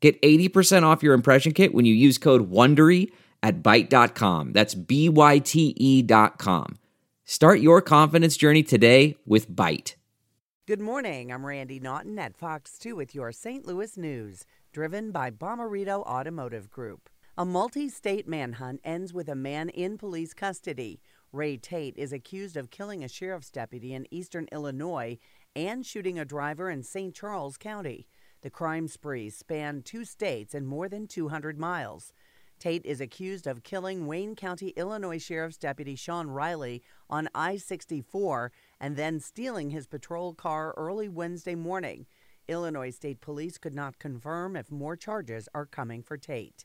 [0.00, 3.10] Get 80% off your impression kit when you use code WONDERY
[3.42, 4.52] at Byte.com.
[4.52, 6.78] That's B-Y-T-E dot com.
[7.24, 9.94] Start your confidence journey today with Byte.
[10.66, 11.32] Good morning.
[11.32, 13.66] I'm Randi Naughton at Fox 2 with your St.
[13.66, 17.08] Louis news, driven by Bomarito Automotive Group.
[17.36, 21.00] A multi state manhunt ends with a man in police custody.
[21.32, 25.18] Ray Tate is accused of killing a sheriff's deputy in eastern Illinois
[25.54, 27.14] and shooting a driver in St.
[27.14, 28.06] Charles County.
[28.42, 32.12] The crime spree spanned two states and more than 200 miles.
[32.58, 38.50] Tate is accused of killing Wayne County, Illinois Sheriff's Deputy Sean Riley on I 64
[38.80, 42.06] and then stealing his patrol car early Wednesday morning.
[42.48, 46.64] Illinois State Police could not confirm if more charges are coming for Tate.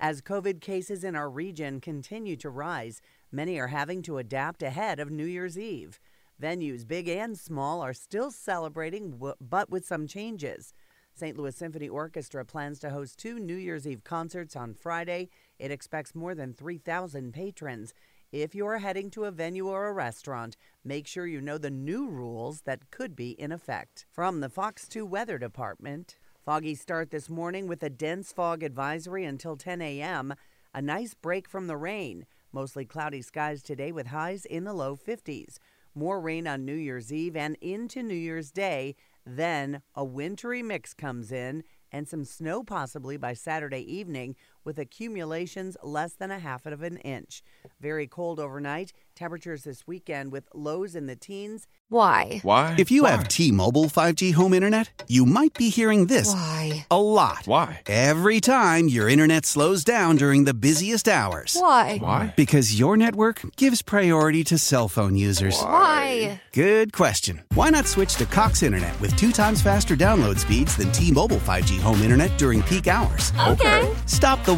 [0.00, 5.00] As COVID cases in our region continue to rise, many are having to adapt ahead
[5.00, 5.98] of New Year's Eve.
[6.40, 10.72] Venues, big and small, are still celebrating, but with some changes.
[11.12, 11.36] St.
[11.36, 15.30] Louis Symphony Orchestra plans to host two New Year's Eve concerts on Friday.
[15.58, 17.92] It expects more than 3,000 patrons.
[18.30, 22.08] If you're heading to a venue or a restaurant, make sure you know the new
[22.08, 24.06] rules that could be in effect.
[24.12, 29.24] From the Fox 2 Weather Department, foggy start this morning with a dense fog advisory
[29.24, 30.34] until 10 a.m.
[30.72, 32.26] A nice break from the rain.
[32.52, 35.56] Mostly cloudy skies today with highs in the low 50s.
[35.98, 38.94] More rain on New Year's Eve and into New Year's Day.
[39.26, 44.36] Then a wintry mix comes in and some snow possibly by Saturday evening
[44.68, 47.42] with accumulations less than a half of an inch.
[47.80, 48.92] Very cold overnight.
[49.16, 51.66] Temperatures this weekend with lows in the teens.
[51.88, 52.40] Why?
[52.42, 52.74] Why?
[52.78, 53.12] If you Why?
[53.12, 56.86] have T-Mobile 5G home internet, you might be hearing this Why?
[56.90, 57.46] a lot.
[57.46, 57.80] Why?
[57.86, 61.56] Every time your internet slows down during the busiest hours.
[61.58, 61.96] Why?
[61.96, 62.34] Why?
[62.36, 65.58] Because your network gives priority to cell phone users.
[65.60, 66.42] Why?
[66.52, 67.42] Good question.
[67.54, 71.80] Why not switch to Cox Internet with two times faster download speeds than T-Mobile 5G
[71.80, 73.32] home internet during peak hours?
[73.48, 73.90] Okay.
[74.04, 74.57] Stop the